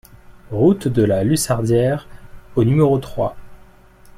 Route 0.51 0.87
de 0.87 1.03
la 1.03 1.23
Lussardière 1.23 2.07
au 2.55 2.63
numéro 2.63 2.97
trois 2.97 3.35